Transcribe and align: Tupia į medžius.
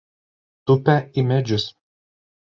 Tupia 0.69 0.95
į 1.21 1.23
medžius. 1.31 1.67